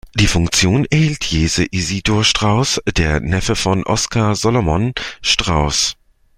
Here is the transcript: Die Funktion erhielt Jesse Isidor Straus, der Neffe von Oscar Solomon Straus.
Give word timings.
Die 0.19 0.25
Funktion 0.25 0.87
erhielt 0.89 1.25
Jesse 1.25 1.63
Isidor 1.69 2.23
Straus, 2.23 2.81
der 2.97 3.19
Neffe 3.19 3.55
von 3.55 3.83
Oscar 3.85 4.33
Solomon 4.33 4.93
Straus. 5.21 5.95